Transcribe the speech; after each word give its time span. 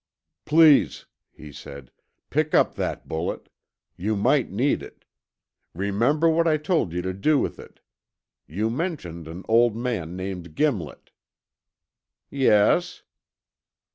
"Please," 0.45 1.05
he 1.31 1.51
said, 1.51 1.91
"pick 2.31 2.55
up 2.55 2.73
that 2.73 3.07
bullet. 3.07 3.49
You 3.95 4.15
might 4.15 4.49
need 4.49 4.81
it. 4.81 5.05
Remember 5.75 6.27
what 6.27 6.47
I 6.47 6.57
told 6.57 6.91
you 6.91 7.03
to 7.03 7.13
do 7.13 7.37
with 7.37 7.59
it. 7.59 7.81
You 8.47 8.71
mentioned 8.71 9.27
an 9.27 9.43
old 9.47 9.75
man 9.75 10.15
named 10.15 10.55
Gimlet." 10.55 11.11
"Yes?" 12.31 13.03